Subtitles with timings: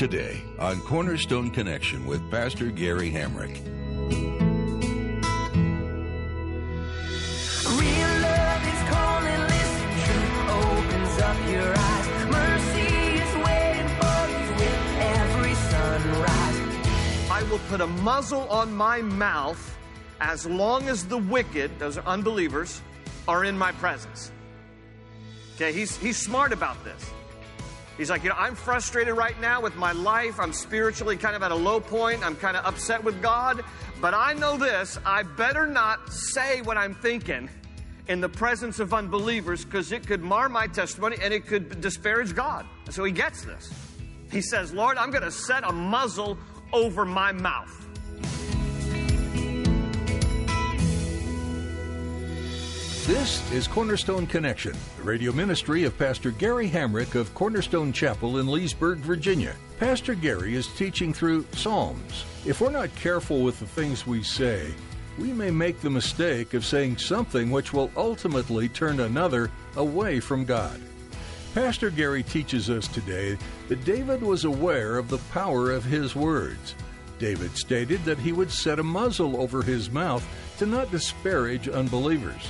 [0.00, 3.54] Today on Cornerstone Connection with Pastor Gary Hamrick.
[7.78, 12.08] Real love is calling, listen, truth opens up your eyes.
[12.30, 16.58] Mercy is waiting for you with every sunrise.
[17.30, 19.76] I will put a muzzle on my mouth
[20.22, 22.80] as long as the wicked, those are unbelievers,
[23.28, 24.32] are in my presence.
[25.56, 27.10] Okay, he's, he's smart about this.
[27.96, 30.40] He's like, you know, I'm frustrated right now with my life.
[30.40, 32.24] I'm spiritually kind of at a low point.
[32.24, 33.62] I'm kind of upset with God.
[34.00, 37.50] But I know this I better not say what I'm thinking
[38.08, 42.34] in the presence of unbelievers because it could mar my testimony and it could disparage
[42.34, 42.66] God.
[42.90, 43.72] So he gets this.
[44.32, 46.38] He says, Lord, I'm going to set a muzzle
[46.72, 47.79] over my mouth.
[53.10, 58.46] This is Cornerstone Connection, the radio ministry of Pastor Gary Hamrick of Cornerstone Chapel in
[58.46, 59.56] Leesburg, Virginia.
[59.80, 62.24] Pastor Gary is teaching through Psalms.
[62.46, 64.72] If we're not careful with the things we say,
[65.18, 70.44] we may make the mistake of saying something which will ultimately turn another away from
[70.44, 70.80] God.
[71.52, 73.36] Pastor Gary teaches us today
[73.66, 76.76] that David was aware of the power of his words.
[77.18, 80.24] David stated that he would set a muzzle over his mouth
[80.58, 82.48] to not disparage unbelievers.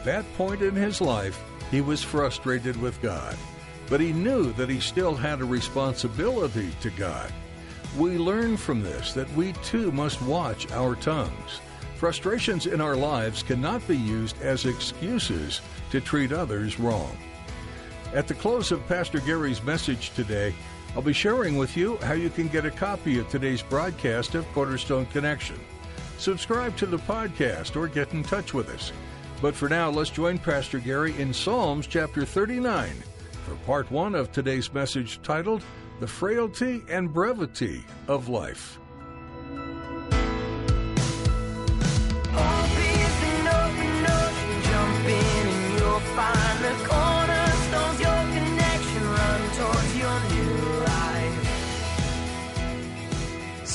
[0.00, 1.38] At that point in his life,
[1.70, 3.36] he was frustrated with God,
[3.90, 7.30] but he knew that he still had a responsibility to God.
[7.98, 11.60] We learn from this that we too must watch our tongues.
[11.96, 15.60] Frustrations in our lives cannot be used as excuses
[15.90, 17.14] to treat others wrong.
[18.14, 20.54] At the close of Pastor Gary's message today,
[20.96, 24.50] I'll be sharing with you how you can get a copy of today's broadcast of
[24.54, 25.60] Cornerstone Connection.
[26.16, 28.92] Subscribe to the podcast or get in touch with us.
[29.40, 32.90] But for now, let's join Pastor Gary in Psalms chapter 39
[33.46, 35.64] for part one of today's message titled
[35.98, 38.79] The Frailty and Brevity of Life.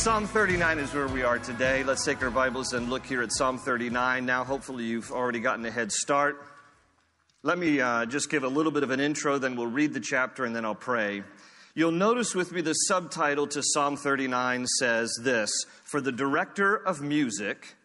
[0.05, 1.83] Psalm 39 is where we are today.
[1.83, 4.23] Let's take our Bibles and look here at Psalm 39.
[4.23, 6.45] Now, hopefully, you've already gotten a head start.
[7.41, 9.99] Let me uh, just give a little bit of an intro, then we'll read the
[9.99, 11.23] chapter and then I'll pray.
[11.73, 15.49] You'll notice with me the subtitle to Psalm 39 says this
[15.83, 17.75] For the director of music,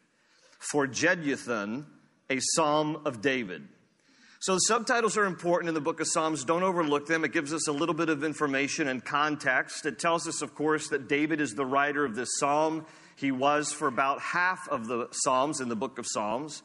[0.59, 1.87] for Jeduthun,
[2.29, 3.67] a psalm of David.
[4.43, 6.45] So the subtitles are important in the book of Psalms.
[6.45, 7.27] Don't overlook them.
[7.27, 9.85] It gives us a little bit of information and context.
[9.85, 12.87] It tells us, of course, that David is the writer of this psalm.
[13.17, 16.63] He was for about half of the psalms in the book of Psalms.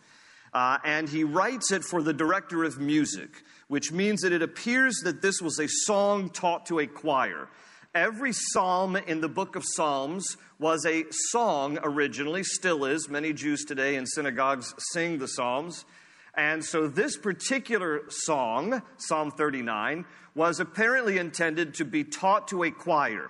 [0.53, 5.01] Uh, and he writes it for the director of music, which means that it appears
[5.03, 7.49] that this was a song taught to a choir.
[7.93, 13.09] Every psalm in the book of Psalms was a song originally, still is.
[13.09, 15.83] Many Jews today in synagogues sing the Psalms.
[16.37, 22.71] And so this particular song, Psalm 39, was apparently intended to be taught to a
[22.71, 23.29] choir.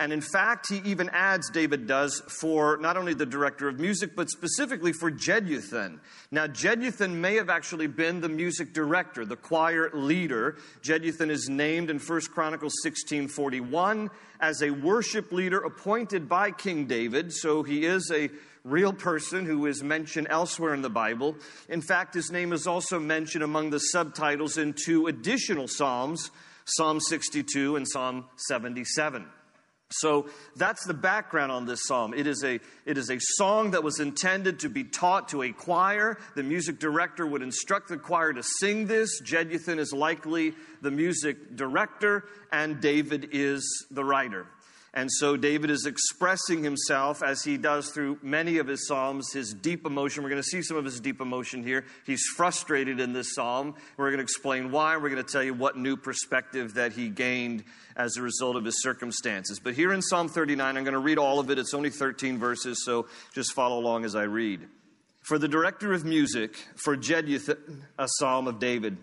[0.00, 4.16] And in fact, he even adds, David does, for not only the director of music,
[4.16, 6.00] but specifically for Jeduthun.
[6.30, 10.56] Now, Jeduthun may have actually been the music director, the choir leader.
[10.80, 14.10] Jeduthun is named in 1 Chronicles 1641
[14.40, 17.30] as a worship leader appointed by King David.
[17.30, 18.30] So he is a
[18.64, 21.36] real person who is mentioned elsewhere in the Bible.
[21.68, 26.30] In fact, his name is also mentioned among the subtitles in two additional Psalms,
[26.64, 29.26] Psalm 62 and Psalm 77.
[29.92, 32.14] So that's the background on this psalm.
[32.14, 35.52] It is, a, it is a song that was intended to be taught to a
[35.52, 36.16] choir.
[36.36, 39.20] The music director would instruct the choir to sing this.
[39.20, 44.46] Jeduthun is likely the music director, and David is the writer.
[44.92, 49.54] And so David is expressing himself as he does through many of his psalms, his
[49.54, 50.24] deep emotion.
[50.24, 51.84] We're going to see some of his deep emotion here.
[52.04, 53.76] He's frustrated in this psalm.
[53.96, 54.96] We're going to explain why.
[54.96, 57.62] We're going to tell you what new perspective that he gained
[57.94, 59.60] as a result of his circumstances.
[59.60, 61.58] But here in Psalm 39, I'm going to read all of it.
[61.58, 64.66] It's only 13 verses, so just follow along as I read.
[65.22, 68.96] For the director of music, for Jeduthun, a psalm of David,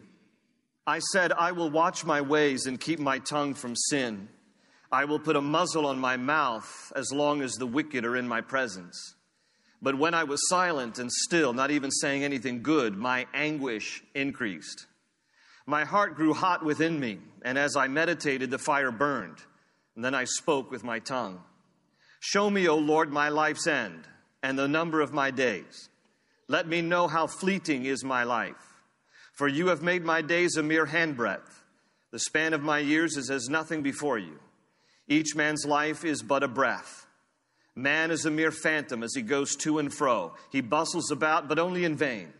[0.85, 4.27] I said, I will watch my ways and keep my tongue from sin.
[4.91, 8.27] I will put a muzzle on my mouth as long as the wicked are in
[8.27, 9.15] my presence.
[9.81, 14.87] But when I was silent and still, not even saying anything good, my anguish increased.
[15.65, 19.37] My heart grew hot within me, and as I meditated, the fire burned.
[19.95, 21.41] And then I spoke with my tongue.
[22.19, 24.07] Show me, O Lord, my life's end
[24.41, 25.89] and the number of my days.
[26.47, 28.55] Let me know how fleeting is my life.
[29.33, 31.63] For you have made my days a mere handbreadth.
[32.11, 34.39] The span of my years is as nothing before you.
[35.07, 37.07] Each man's life is but a breath.
[37.75, 40.33] Man is a mere phantom as he goes to and fro.
[40.51, 42.33] He bustles about, but only in vain.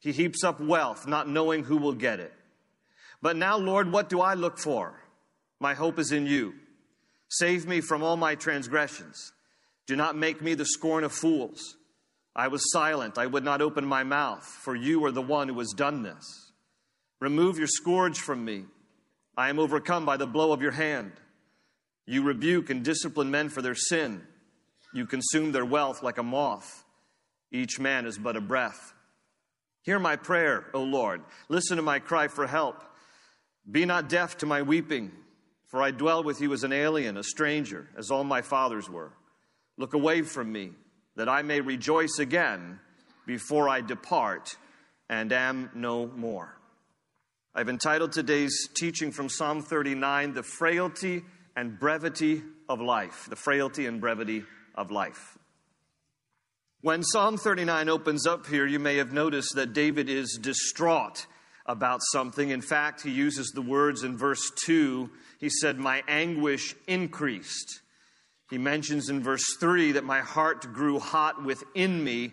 [0.00, 2.32] He heaps up wealth, not knowing who will get it.
[3.20, 4.94] But now, Lord, what do I look for?
[5.58, 6.54] My hope is in you.
[7.28, 9.32] Save me from all my transgressions.
[9.86, 11.76] Do not make me the scorn of fools.
[12.36, 15.58] I was silent, I would not open my mouth, for you are the one who
[15.58, 16.52] has done this.
[17.20, 18.64] Remove your scourge from me.
[19.36, 21.12] I am overcome by the blow of your hand.
[22.06, 24.22] You rebuke and discipline men for their sin.
[24.92, 26.84] You consume their wealth like a moth.
[27.50, 28.92] Each man is but a breath.
[29.82, 31.22] Hear my prayer, O Lord.
[31.48, 32.82] Listen to my cry for help.
[33.70, 35.12] Be not deaf to my weeping,
[35.68, 39.12] for I dwell with you as an alien, a stranger, as all my fathers were.
[39.76, 40.72] Look away from me,
[41.16, 42.80] that I may rejoice again
[43.26, 44.56] before I depart
[45.08, 46.58] and am no more.
[47.54, 51.22] I've entitled today's teaching from Psalm 39, The Frailty
[51.56, 53.26] and Brevity of Life.
[53.28, 55.38] The Frailty and Brevity of life.
[56.80, 61.26] When Psalm 39 opens up here, you may have noticed that David is distraught
[61.66, 62.50] about something.
[62.50, 65.08] In fact, he uses the words in verse 2.
[65.40, 67.80] He said, My anguish increased.
[68.50, 72.32] He mentions in verse 3 that my heart grew hot within me,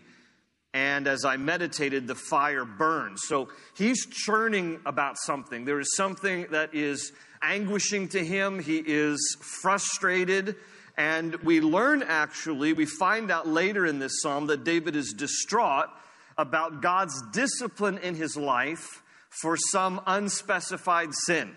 [0.73, 3.19] and as I meditated, the fire burned.
[3.19, 5.63] So he's churning about something.
[5.63, 8.59] There is something that is anguishing to him.
[8.59, 10.55] He is frustrated.
[10.97, 15.89] And we learn actually, we find out later in this psalm that David is distraught
[16.37, 21.55] about God's discipline in his life for some unspecified sin.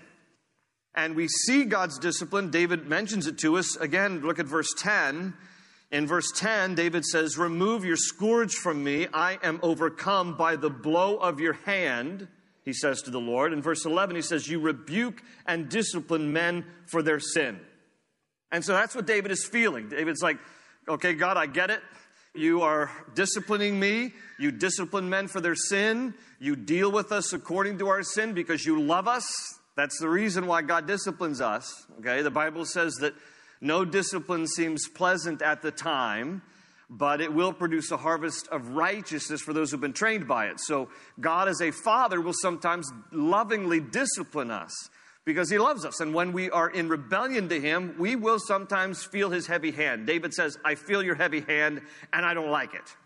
[0.94, 2.50] And we see God's discipline.
[2.50, 3.76] David mentions it to us.
[3.76, 5.34] Again, look at verse 10.
[5.90, 9.08] In verse 10, David says, Remove your scourge from me.
[9.12, 12.28] I am overcome by the blow of your hand,
[12.64, 13.52] he says to the Lord.
[13.52, 17.60] In verse 11, he says, You rebuke and discipline men for their sin.
[18.50, 19.88] And so that's what David is feeling.
[19.88, 20.38] David's like,
[20.88, 21.80] okay, God, I get it.
[22.34, 24.12] You are disciplining me.
[24.38, 26.14] You discipline men for their sin.
[26.38, 29.26] You deal with us according to our sin because you love us.
[29.76, 31.86] That's the reason why God disciplines us.
[31.98, 33.14] Okay, the Bible says that
[33.60, 36.42] no discipline seems pleasant at the time,
[36.90, 40.60] but it will produce a harvest of righteousness for those who've been trained by it.
[40.60, 40.88] So,
[41.20, 44.72] God, as a father, will sometimes lovingly discipline us
[45.24, 46.00] because he loves us.
[46.00, 50.06] And when we are in rebellion to him, we will sometimes feel his heavy hand.
[50.06, 51.80] David says, I feel your heavy hand
[52.12, 52.96] and I don't like it.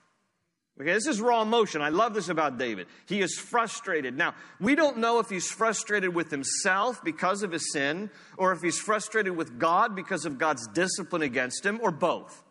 [0.80, 1.82] Okay, this is raw emotion.
[1.82, 2.86] I love this about David.
[3.06, 4.16] He is frustrated.
[4.16, 8.62] Now, we don't know if he's frustrated with himself because of his sin, or if
[8.62, 12.44] he's frustrated with God because of God's discipline against him, or both.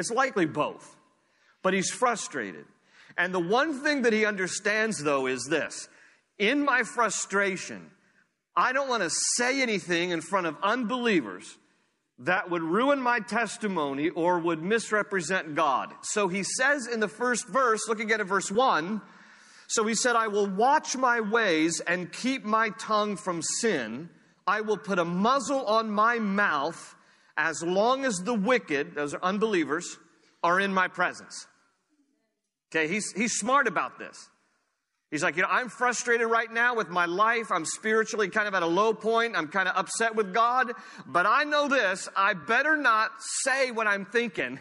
[0.00, 0.96] It's likely both.
[1.62, 2.64] But he's frustrated.
[3.18, 5.88] And the one thing that he understands, though, is this
[6.38, 7.90] in my frustration,
[8.56, 11.58] I don't want to say anything in front of unbelievers
[12.20, 15.92] that would ruin my testimony or would misrepresent God.
[16.02, 19.02] So he says in the first verse, look again at verse 1.
[19.68, 24.08] So he said, I will watch my ways and keep my tongue from sin.
[24.46, 26.96] I will put a muzzle on my mouth
[27.36, 29.98] as long as the wicked, those are unbelievers,
[30.42, 31.46] are in my presence.
[32.70, 34.28] Okay, he's, he's smart about this.
[35.10, 37.50] He's like, you know, I'm frustrated right now with my life.
[37.50, 39.36] I'm spiritually kind of at a low point.
[39.36, 40.72] I'm kind of upset with God.
[41.04, 43.10] But I know this I better not
[43.42, 44.60] say what I'm thinking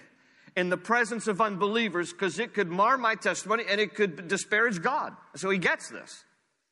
[0.56, 4.82] in the presence of unbelievers because it could mar my testimony and it could disparage
[4.82, 5.14] God.
[5.36, 6.24] So he gets this.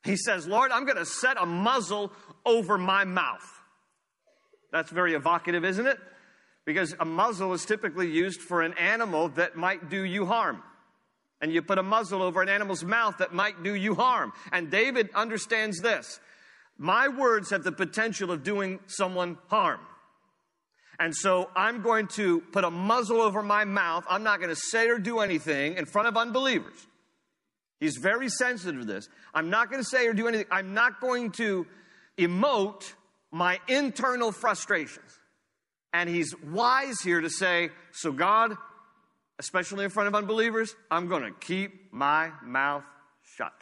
[0.04, 2.12] He says, Lord, I'm going to set a muzzle
[2.46, 3.57] over my mouth.
[4.72, 5.98] That's very evocative, isn't it?
[6.66, 10.62] Because a muzzle is typically used for an animal that might do you harm
[11.42, 14.34] and you put a muzzle over an animal's mouth that might do you harm.
[14.52, 16.20] And David understands this.
[16.78, 19.80] My words have the potential of doing someone harm.
[21.00, 24.04] And so I'm going to put a muzzle over my mouth.
[24.10, 26.88] I'm not going to say or do anything in front of unbelievers.
[27.80, 29.08] He's very sensitive to this.
[29.34, 30.48] I'm not going to say or do anything.
[30.50, 31.68] I'm not going to
[32.18, 32.94] emote
[33.32, 35.20] my internal frustrations.
[35.94, 38.56] And he's wise here to say, So, God,
[39.40, 42.84] especially in front of unbelievers, I'm going to keep my mouth
[43.36, 43.54] shut.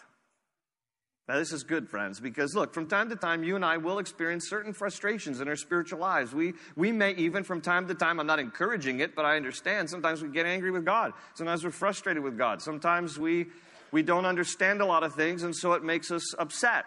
[1.28, 3.98] Now, this is good, friends, because look, from time to time, you and I will
[3.98, 6.36] experience certain frustrations in our spiritual lives.
[6.36, 9.90] We, we may even, from time to time, I'm not encouraging it, but I understand,
[9.90, 11.14] sometimes we get angry with God.
[11.34, 12.62] Sometimes we're frustrated with God.
[12.62, 13.48] Sometimes we,
[13.92, 16.86] we don't understand a lot of things, and so it makes us upset.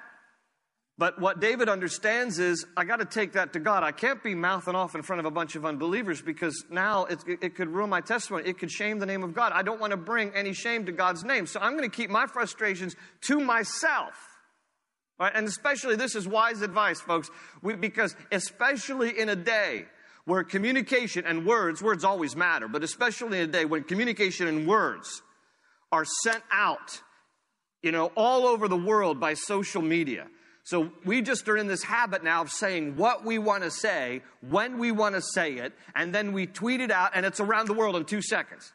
[0.99, 3.85] But what David understands is, I got to take that to God.
[3.85, 7.21] I can't be mouthing off in front of a bunch of unbelievers because now it,
[7.41, 8.49] it, could ruin my testimony.
[8.49, 9.53] It could shame the name of God.
[9.55, 11.47] I don't want to bring any shame to God's name.
[11.47, 14.13] So I'm going to keep my frustrations to myself.
[15.21, 15.31] Right?
[15.33, 17.31] And especially, this is wise advice, folks,
[17.63, 19.85] we, because especially in a day
[20.25, 24.67] where communication and words, words always matter, but especially in a day when communication and
[24.67, 25.23] words
[25.93, 27.01] are sent out,
[27.83, 30.27] you know, all over the world by social media
[30.69, 34.21] so we just are in this habit now of saying what we want to say,
[34.47, 37.69] when we want to say it, and then we tweet it out, and it's around
[37.69, 38.71] the world in two seconds.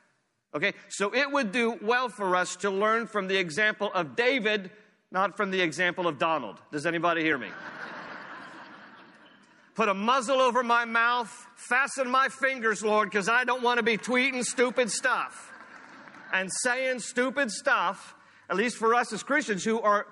[0.55, 0.73] Okay?
[0.89, 4.71] So it would do well for us to learn from the example of David,
[5.11, 6.59] not from the example of Donald.
[6.71, 7.49] Does anybody hear me?
[9.75, 13.83] Put a muzzle over my mouth, fasten my fingers, Lord, because I don't want to
[13.83, 15.51] be tweeting stupid stuff
[16.33, 18.15] and saying stupid stuff,
[18.49, 20.07] at least for us as Christians who are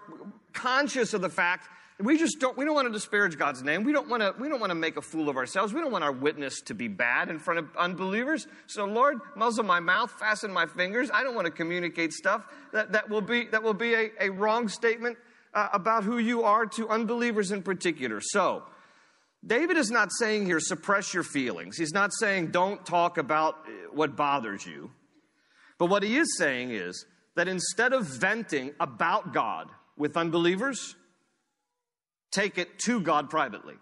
[0.54, 1.68] conscious of the fact
[2.04, 3.84] we just don't we don't want to disparage god's name.
[3.84, 5.74] We don't want to we don't want to make a fool of ourselves.
[5.74, 8.48] We don't want our witness to be bad in front of unbelievers.
[8.68, 11.10] So lord muzzle my mouth fasten my fingers.
[11.14, 14.30] I don't want to communicate stuff that, that will be that will be a, a
[14.30, 15.18] wrong statement
[15.54, 18.20] uh, about who you are to unbelievers in particular.
[18.22, 18.64] So
[19.46, 21.78] david is not saying here suppress your feelings.
[21.78, 24.92] He's not saying don't talk about uh, what bothers you.
[25.78, 27.06] But what he is saying is
[27.36, 29.70] that instead of venting about god
[30.02, 30.96] with unbelievers,
[32.32, 33.76] take it to God privately.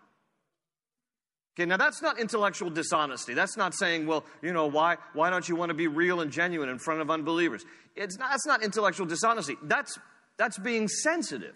[1.55, 3.33] Okay, now that's not intellectual dishonesty.
[3.33, 6.29] That's not saying, well, you know, why, why don't you want to be real and
[6.29, 7.63] genuine in front of unbelievers?
[7.95, 9.55] It's not, that's not intellectual dishonesty.
[9.63, 9.97] That's,
[10.37, 11.55] that's being sensitive.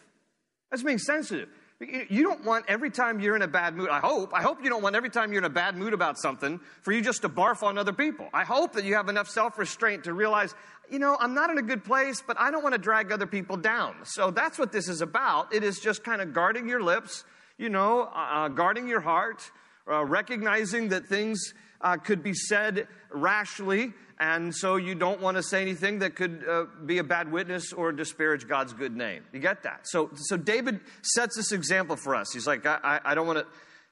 [0.72, 1.50] That's being sensitive.
[1.80, 4.70] You don't want every time you're in a bad mood, I hope, I hope you
[4.70, 7.30] don't want every time you're in a bad mood about something for you just to
[7.30, 8.30] barf on other people.
[8.34, 10.56] I hope that you have enough self restraint to realize,
[10.90, 13.28] you know, I'm not in a good place, but I don't want to drag other
[13.28, 13.96] people down.
[14.04, 15.54] So that's what this is about.
[15.54, 17.26] It is just kind of guarding your lips,
[17.58, 19.42] you know, uh, uh guarding your heart,
[19.90, 21.54] uh, recognizing that things
[21.84, 26.44] uh, could be said rashly, and so you don't want to say anything that could
[26.48, 29.24] uh, be a bad witness or disparage God's good name.
[29.34, 29.82] You get that?
[29.84, 32.32] So, so David sets this example for us.
[32.32, 33.46] He's like, I, I, I don't want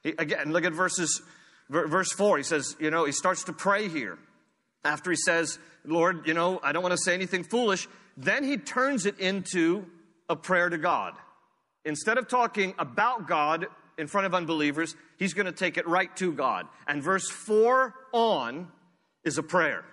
[0.04, 0.14] to.
[0.18, 1.22] Again, look at verses,
[1.70, 2.36] verse four.
[2.36, 4.18] He says, you know, he starts to pray here.
[4.84, 7.86] After he says, Lord, you know, I don't want to say anything foolish.
[8.16, 9.86] Then he turns it into
[10.28, 11.14] a prayer to God.
[11.84, 13.66] Instead of talking about God
[14.02, 16.66] in front of unbelievers, he's going to take it right to God.
[16.88, 18.66] And verse 4 on
[19.24, 19.84] is a prayer.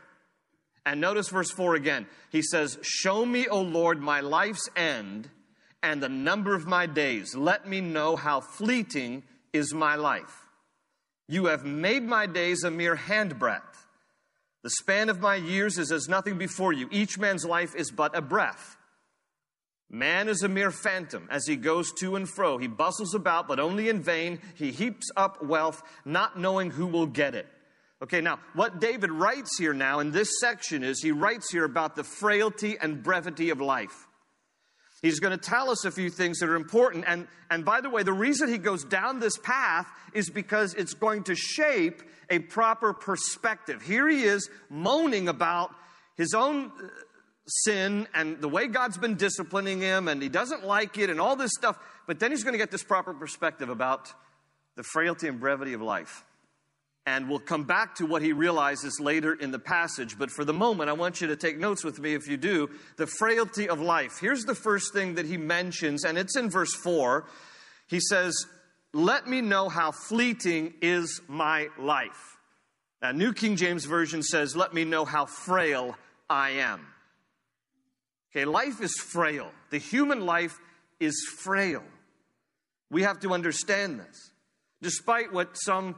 [0.83, 2.07] And notice verse 4 again.
[2.31, 5.29] He says, Show me, O Lord, my life's end
[5.83, 7.35] and the number of my days.
[7.35, 9.21] Let me know how fleeting
[9.53, 10.47] is my life.
[11.27, 13.61] You have made my days a mere handbreadth.
[14.63, 16.89] The span of my years is as nothing before you.
[16.91, 18.75] Each man's life is but a breath.
[19.89, 22.57] Man is a mere phantom as he goes to and fro.
[22.57, 24.39] He bustles about, but only in vain.
[24.55, 27.47] He heaps up wealth, not knowing who will get it.
[28.01, 31.95] Okay, now, what David writes here now in this section is he writes here about
[31.95, 34.07] the frailty and brevity of life.
[35.01, 37.05] He's going to tell us a few things that are important.
[37.07, 40.93] And, and by the way, the reason he goes down this path is because it's
[40.93, 43.81] going to shape a proper perspective.
[43.81, 45.71] Here he is moaning about
[46.15, 46.71] his own
[47.49, 51.35] sin and the way God's been disciplining him, and he doesn't like it, and all
[51.35, 51.77] this stuff.
[52.07, 54.13] But then he's going to get this proper perspective about
[54.75, 56.23] the frailty and brevity of life.
[57.05, 60.17] And we'll come back to what he realizes later in the passage.
[60.17, 62.69] But for the moment, I want you to take notes with me if you do.
[62.97, 64.19] The frailty of life.
[64.21, 67.25] Here's the first thing that he mentions, and it's in verse 4.
[67.87, 68.45] He says,
[68.93, 72.37] Let me know how fleeting is my life.
[73.01, 75.95] Now, New King James Version says, Let me know how frail
[76.29, 76.85] I am.
[78.31, 79.51] Okay, life is frail.
[79.71, 80.59] The human life
[80.99, 81.83] is frail.
[82.91, 84.31] We have to understand this.
[84.81, 85.95] Despite what some,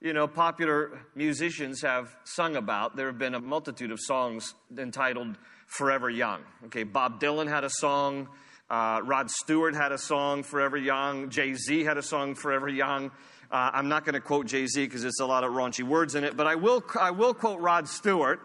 [0.00, 5.36] you know, popular musicians have sung about, there have been a multitude of songs entitled
[5.66, 6.40] Forever Young.
[6.66, 8.28] Okay, Bob Dylan had a song,
[8.70, 13.10] uh, Rod Stewart had a song, Forever Young, Jay Z had a song, Forever Young.
[13.50, 16.14] Uh, I'm not going to quote Jay Z because it's a lot of raunchy words
[16.14, 18.40] in it, but I will, I will quote Rod Stewart.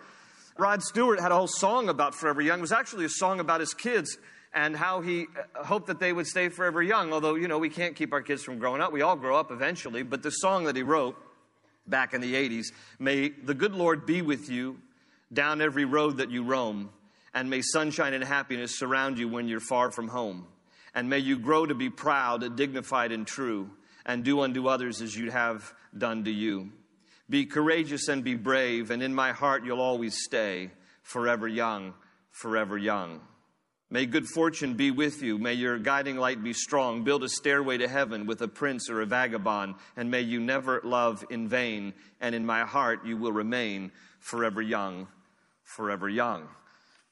[0.58, 2.60] Rod Stewart had a whole song about Forever Young.
[2.60, 4.18] It was actually a song about his kids
[4.54, 7.12] and how he uh, hoped that they would stay forever young.
[7.12, 8.92] Although, you know, we can't keep our kids from growing up.
[8.92, 10.04] We all grow up eventually.
[10.04, 11.18] But the song that he wrote
[11.88, 12.68] back in the 80s
[13.00, 14.78] May the good Lord be with you
[15.32, 16.92] down every road that you roam,
[17.34, 20.46] and may sunshine and happiness surround you when you're far from home.
[20.94, 23.72] And may you grow to be proud, dignified, and true,
[24.06, 26.72] and do unto others as you'd have done to you.
[27.30, 31.94] Be courageous and be brave, and in my heart you'll always stay, forever young,
[32.32, 33.22] forever young.
[33.90, 35.38] May good fortune be with you.
[35.38, 37.04] May your guiding light be strong.
[37.04, 40.82] Build a stairway to heaven with a prince or a vagabond, and may you never
[40.84, 41.94] love in vain.
[42.20, 45.08] And in my heart you will remain forever young,
[45.64, 46.48] forever young.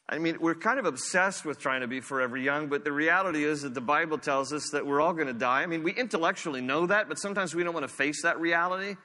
[0.10, 3.44] I mean, we're kind of obsessed with trying to be forever young, but the reality
[3.44, 5.62] is that the Bible tells us that we're all going to die.
[5.62, 8.96] I mean, we intellectually know that, but sometimes we don't want to face that reality.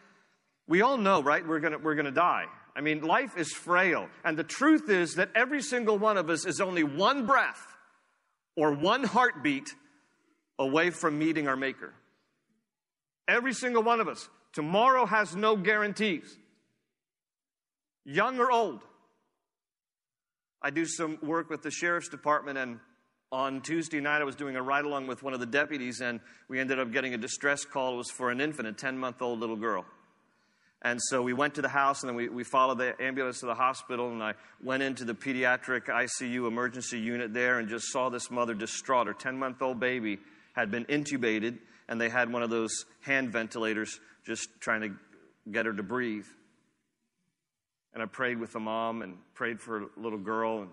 [0.68, 1.46] We all know, right?
[1.46, 2.46] We're going we're going to die.
[2.74, 4.08] I mean, life is frail.
[4.24, 7.74] And the truth is that every single one of us is only one breath
[8.56, 9.74] or one heartbeat
[10.58, 11.94] away from meeting our Maker.
[13.28, 14.28] Every single one of us.
[14.52, 16.38] Tomorrow has no guarantees,
[18.04, 18.80] young or old.
[20.62, 22.80] I do some work with the sheriff's department, and
[23.30, 26.20] on Tuesday night, I was doing a ride along with one of the deputies, and
[26.48, 27.94] we ended up getting a distress call.
[27.94, 29.84] It was for an infant, a 10 month old little girl.
[30.82, 33.46] And so we went to the house, and then we, we followed the ambulance to
[33.46, 38.08] the hospital, and I went into the pediatric ICU emergency unit there and just saw
[38.08, 39.06] this mother distraught.
[39.06, 40.18] Her 10 month old baby
[40.54, 45.66] had been intubated, and they had one of those hand ventilators just trying to get
[45.66, 46.26] her to breathe.
[47.94, 50.70] And I prayed with the mom and prayed for a little girl and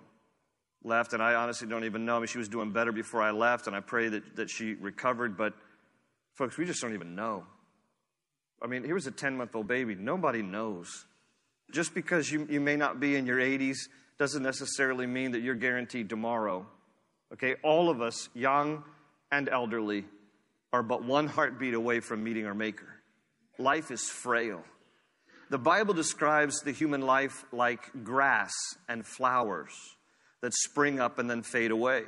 [0.83, 1.13] left.
[1.13, 2.17] And I honestly don't even know.
[2.17, 4.73] I mean, she was doing better before I left, and I pray that, that she
[4.73, 5.37] recovered.
[5.37, 5.53] But,
[6.33, 7.45] folks, we just don't even know.
[8.63, 9.95] I mean, here was a 10 month old baby.
[9.95, 11.05] Nobody knows.
[11.71, 13.77] Just because you, you may not be in your 80s
[14.17, 16.65] doesn't necessarily mean that you're guaranteed tomorrow.
[17.33, 17.55] Okay?
[17.63, 18.83] All of us, young
[19.31, 20.05] and elderly,
[20.71, 22.87] are but one heartbeat away from meeting our Maker.
[23.59, 24.63] Life is frail.
[25.49, 28.53] The Bible describes the human life like grass
[28.87, 29.73] and flowers
[30.41, 32.03] that spring up and then fade away.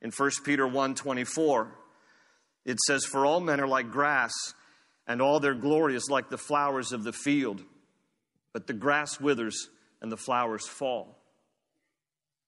[0.00, 1.68] In 1 Peter 1:24,
[2.64, 4.32] it says for all men are like grass
[5.06, 7.62] and all their glory is like the flowers of the field.
[8.52, 9.68] But the grass withers
[10.00, 11.18] and the flowers fall.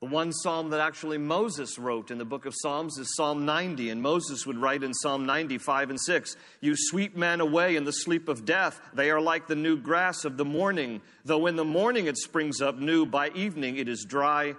[0.00, 3.88] The one psalm that actually Moses wrote in the book of Psalms is Psalm 90,
[3.88, 7.92] and Moses would write in Psalm 95 and 6 You sweep men away in the
[7.92, 8.78] sleep of death.
[8.92, 11.00] They are like the new grass of the morning.
[11.24, 14.56] Though in the morning it springs up new, by evening it is dry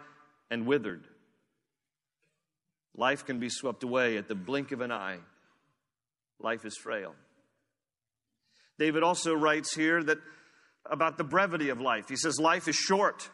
[0.49, 1.03] and withered.
[2.97, 5.19] Life can be swept away at the blink of an eye.
[6.39, 7.13] Life is frail.
[8.77, 10.17] David also writes here that
[10.89, 12.09] about the brevity of life.
[12.09, 13.29] He says, Life is short.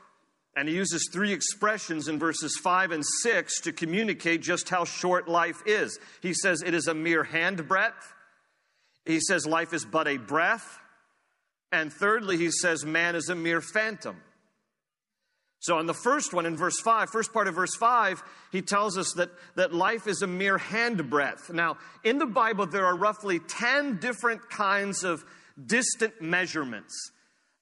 [0.55, 5.29] And he uses three expressions in verses 5 and 6 to communicate just how short
[5.29, 5.97] life is.
[6.21, 8.13] He says it is a mere handbreadth.
[9.05, 10.79] He says life is but a breath.
[11.71, 14.17] And thirdly, he says man is a mere phantom.
[15.61, 18.97] So, on the first one, in verse 5, first part of verse 5, he tells
[18.97, 21.53] us that, that life is a mere handbreadth.
[21.53, 25.23] Now, in the Bible, there are roughly 10 different kinds of
[25.63, 27.11] distant measurements.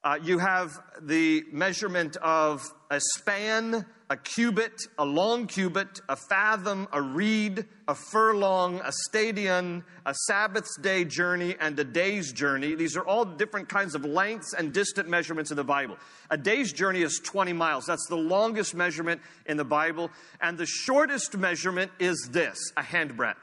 [0.01, 6.87] Uh, you have the measurement of a span, a cubit, a long cubit, a fathom,
[6.93, 12.75] a reed, a furlong, a stadion, a Sabbath's day journey, and a day's journey.
[12.75, 15.97] These are all different kinds of lengths and distant measurements in the Bible.
[16.29, 17.85] A day's journey is 20 miles.
[17.85, 20.11] That's the longest measurement in the Bible.
[20.39, 23.35] And the shortest measurement is this a handbreadth.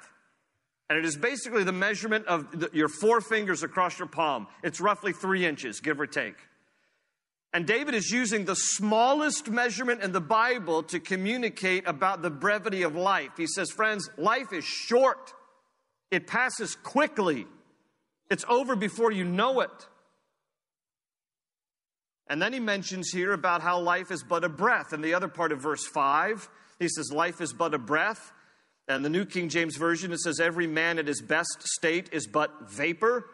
[0.89, 4.47] And it is basically the measurement of the, your four fingers across your palm.
[4.63, 6.37] It's roughly three inches, give or take.
[7.53, 12.83] And David is using the smallest measurement in the Bible to communicate about the brevity
[12.83, 13.31] of life.
[13.37, 15.33] He says, Friends, life is short,
[16.11, 17.47] it passes quickly,
[18.31, 19.89] it's over before you know it.
[22.29, 24.93] And then he mentions here about how life is but a breath.
[24.93, 28.33] In the other part of verse 5, he says, Life is but a breath.
[28.89, 32.27] And the New King James Version, it says, Every man at his best state is
[32.27, 33.27] but vapor.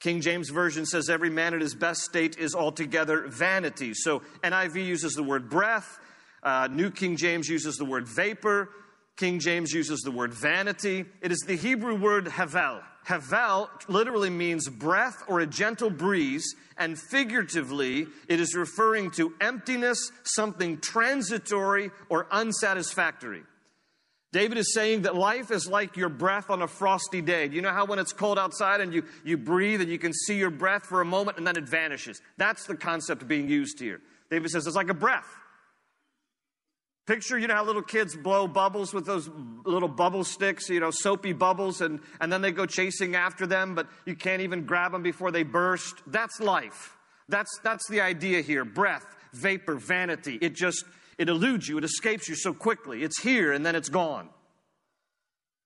[0.00, 3.92] King James Version says, Every man at his best state is altogether vanity.
[3.94, 5.98] So NIV uses the word breath.
[6.42, 8.70] Uh, New King James uses the word vapor.
[9.16, 11.04] King James uses the word vanity.
[11.20, 12.80] It is the Hebrew word havel.
[13.04, 20.10] Havel literally means breath or a gentle breeze, and figuratively, it is referring to emptiness,
[20.22, 23.42] something transitory or unsatisfactory.
[24.32, 27.48] David is saying that life is like your breath on a frosty day.
[27.48, 30.36] You know how when it's cold outside and you, you breathe and you can see
[30.36, 32.20] your breath for a moment and then it vanishes?
[32.36, 34.00] That's the concept being used here.
[34.30, 35.26] David says it's like a breath.
[37.06, 39.28] Picture, you know how little kids blow bubbles with those
[39.64, 43.74] little bubble sticks, you know, soapy bubbles, and, and then they go chasing after them,
[43.74, 45.96] but you can't even grab them before they burst.
[46.06, 46.96] That's life.
[47.28, 48.64] That's, that's the idea here.
[48.64, 50.38] Breath, vapor, vanity.
[50.40, 50.84] It just,
[51.20, 53.02] it eludes you, it escapes you so quickly.
[53.02, 54.30] It's here and then it's gone.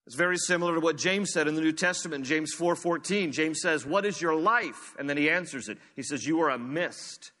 [0.05, 3.31] It's very similar to what James said in the New Testament, James 4:14.
[3.31, 5.79] James says, "What is your life?" And then he answers it.
[5.95, 7.31] He says, "You are a mist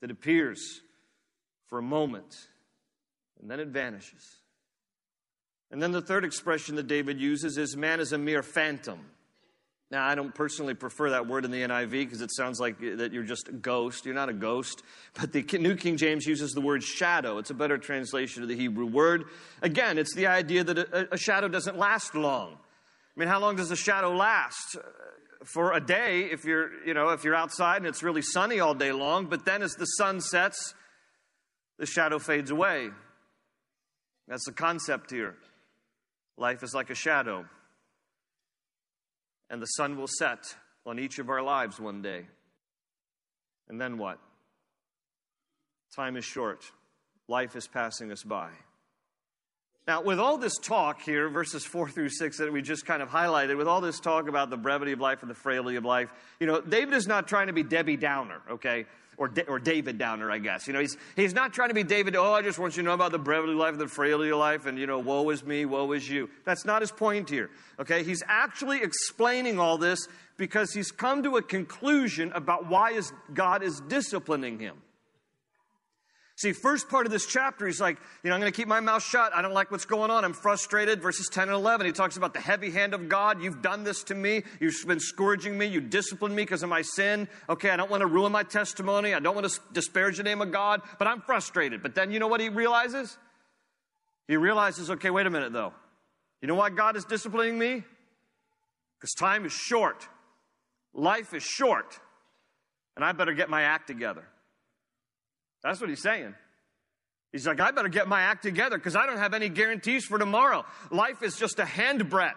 [0.00, 0.82] that appears
[1.66, 2.48] for a moment
[3.40, 4.42] and then it vanishes."
[5.70, 9.10] And then the third expression that David uses is man is a mere phantom.
[9.92, 13.12] Now, I don't personally prefer that word in the NIV because it sounds like that
[13.12, 14.06] you're just a ghost.
[14.06, 14.82] You're not a ghost.
[15.12, 17.36] But the New King James uses the word shadow.
[17.36, 19.24] It's a better translation of the Hebrew word.
[19.60, 22.54] Again, it's the idea that a, a shadow doesn't last long.
[22.54, 24.78] I mean, how long does a shadow last?
[25.44, 28.72] For a day, if you're, you know, if you're outside and it's really sunny all
[28.72, 30.72] day long, but then as the sun sets,
[31.78, 32.88] the shadow fades away.
[34.26, 35.36] That's the concept here.
[36.38, 37.44] Life is like a shadow
[39.52, 42.26] and the sun will set on each of our lives one day.
[43.68, 44.18] And then what?
[45.94, 46.64] Time is short,
[47.28, 48.48] life is passing us by.
[49.86, 53.08] Now, with all this talk here, verses 4 through 6 that we just kind of
[53.08, 56.08] highlighted, with all this talk about the brevity of life and the frailty of life,
[56.40, 58.86] you know, David is not trying to be Debbie Downer, okay?
[59.16, 60.66] Or, or David Downer, I guess.
[60.66, 62.86] You know, he's, he's not trying to be David, oh, I just want you to
[62.86, 65.44] know about the brevity of life the frailty of life and, you know, woe is
[65.44, 66.30] me, woe is you.
[66.44, 68.02] That's not his point here, okay?
[68.02, 73.62] He's actually explaining all this because he's come to a conclusion about why is, God
[73.62, 74.76] is disciplining him.
[76.42, 78.80] See, first part of this chapter, he's like, you know, I'm going to keep my
[78.80, 79.32] mouth shut.
[79.32, 80.24] I don't like what's going on.
[80.24, 81.00] I'm frustrated.
[81.00, 83.40] Verses 10 and 11, he talks about the heavy hand of God.
[83.40, 84.42] You've done this to me.
[84.58, 85.66] You've been scourging me.
[85.66, 87.28] You disciplined me because of my sin.
[87.48, 89.14] Okay, I don't want to ruin my testimony.
[89.14, 91.80] I don't want to disparage the name of God, but I'm frustrated.
[91.80, 93.16] But then you know what he realizes?
[94.26, 95.72] He realizes, okay, wait a minute though.
[96.40, 97.84] You know why God is disciplining me?
[98.98, 100.08] Because time is short.
[100.92, 102.00] Life is short.
[102.96, 104.24] And I better get my act together.
[105.62, 106.34] That's what he's saying.
[107.32, 110.18] He's like, I better get my act together because I don't have any guarantees for
[110.18, 110.66] tomorrow.
[110.90, 112.32] Life is just a handbreadth.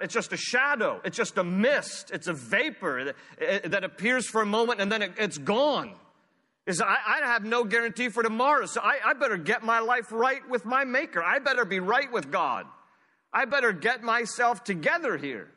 [0.00, 1.00] It's just a shadow.
[1.04, 2.10] It's just a mist.
[2.12, 5.94] It's a vapor that, eh, that appears for a moment and then it, it's gone.
[6.66, 10.12] Is I, I, have no guarantee for tomorrow, so I, I better get my life
[10.12, 11.22] right with my Maker.
[11.22, 12.66] I better be right with God.
[13.32, 15.48] I better get myself together here.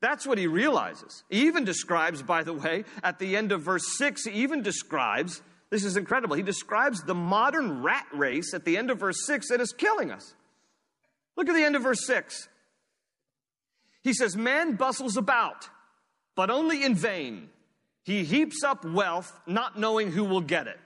[0.00, 1.22] That's what he realizes.
[1.28, 5.42] He even describes, by the way, at the end of verse 6, he even describes
[5.70, 6.36] this is incredible.
[6.36, 10.10] He describes the modern rat race at the end of verse 6 that is killing
[10.10, 10.34] us.
[11.36, 12.48] Look at the end of verse 6.
[14.02, 15.68] He says, Man bustles about,
[16.34, 17.50] but only in vain.
[18.02, 20.78] He heaps up wealth, not knowing who will get it.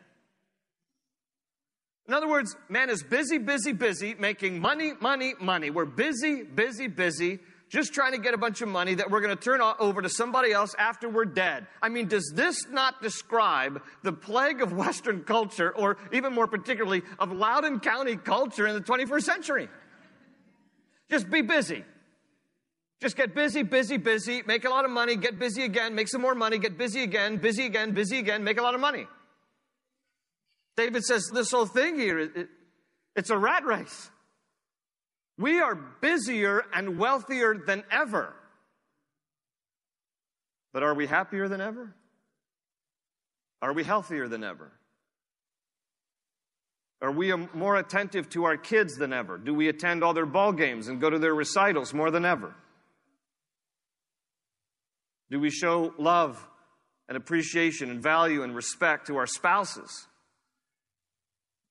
[2.07, 5.71] In other words, man is busy, busy, busy, making money, money, money.
[5.71, 7.39] We're busy, busy, busy,
[7.75, 10.09] just trying to get a bunch of money that we're going to turn over to
[10.09, 11.67] somebody else after we're dead.
[11.83, 17.03] I mean, does this not describe the plague of Western culture, or even more particularly
[17.19, 19.69] of Loudoun County culture in the 21st century?
[21.11, 21.85] Just be busy.
[23.03, 26.21] Just get busy, busy, busy, make a lot of money, get busy again, make some
[26.21, 29.09] more money, get busy again, busy again, busy again, make a lot of money.
[30.77, 32.49] David says this whole thing here, it,
[33.17, 34.11] it's a rat race.
[35.37, 38.35] We are busier and wealthier than ever.
[40.73, 41.95] But are we happier than ever?
[43.63, 44.73] Are we healthier than ever?
[47.01, 49.37] Are we more attentive to our kids than ever?
[49.37, 52.55] Do we attend all their ball games and go to their recitals more than ever?
[55.31, 56.47] Do we show love
[57.09, 60.07] and appreciation and value and respect to our spouses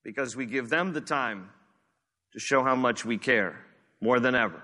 [0.04, 1.50] because we give them the time
[2.34, 3.64] to show how much we care
[4.02, 4.62] more than ever?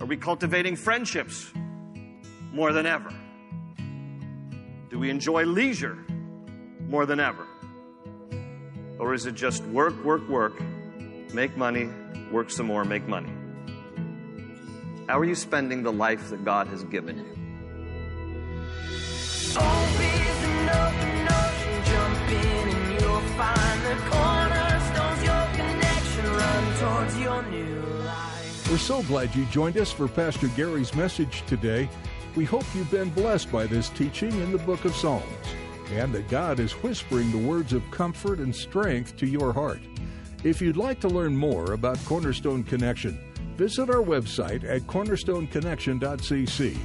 [0.00, 1.52] Are we cultivating friendships
[2.52, 3.12] more than ever?
[4.90, 5.98] Do we enjoy leisure
[6.88, 7.46] more than ever?
[8.98, 10.60] Or is it just work, work, work,
[11.34, 11.90] make money,
[12.32, 13.30] work some more, make money?
[15.06, 17.34] How are you spending the life that God has given you?
[28.70, 31.88] We're so glad you joined us for Pastor Gary's message today.
[32.36, 35.24] We hope you've been blessed by this teaching in the book of Psalms
[35.92, 39.80] and that God is whispering the words of comfort and strength to your heart.
[40.44, 43.18] If you'd like to learn more about Cornerstone Connection,
[43.56, 46.78] visit our website at cornerstoneconnection.cc.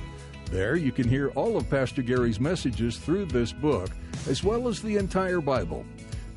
[0.52, 3.90] There you can hear all of Pastor Gary's messages through this book,
[4.30, 5.86] as well as the entire Bible.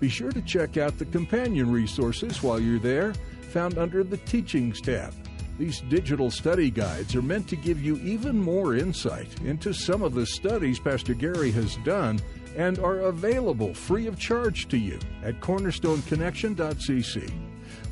[0.01, 3.15] Be sure to check out the companion resources while you're there,
[3.53, 5.15] found under the Teachings tab.
[5.59, 10.15] These digital study guides are meant to give you even more insight into some of
[10.15, 12.21] the studies Pastor Gary has done
[12.57, 17.33] and are available free of charge to you at cornerstoneconnection.cc.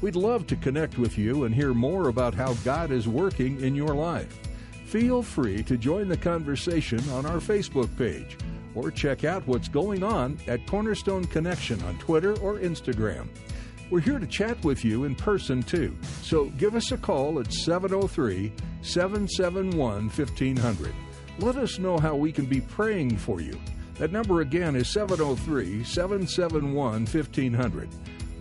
[0.03, 3.75] We'd love to connect with you and hear more about how God is working in
[3.75, 4.39] your life.
[4.85, 8.37] Feel free to join the conversation on our Facebook page
[8.75, 13.29] or check out what's going on at Cornerstone Connection on Twitter or Instagram.
[13.91, 17.53] We're here to chat with you in person too, so give us a call at
[17.53, 20.95] 703 771 1500.
[21.39, 23.61] Let us know how we can be praying for you.
[23.97, 27.89] That number again is 703 771 1500.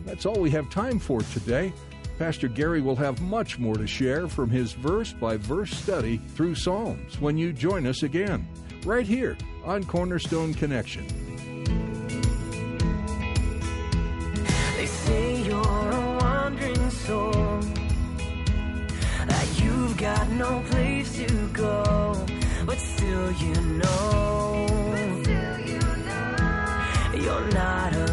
[0.06, 1.74] That's all we have time for today.
[2.18, 6.56] Pastor Gary will have much more to share from his verse by verse study through
[6.56, 8.48] Psalms when you join us again,
[8.86, 11.33] right here on Cornerstone Connection.
[17.06, 17.60] Soul,
[19.28, 22.16] that you've got no place to go,
[22.66, 24.68] but still you know,
[27.14, 28.13] you're not alone.